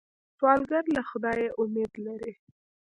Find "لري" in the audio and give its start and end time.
2.05-2.33